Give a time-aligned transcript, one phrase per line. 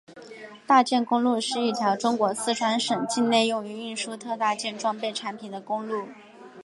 [0.65, 6.07] 大件公路是一条中国四川省境内用于运输特大件装备产品的公路。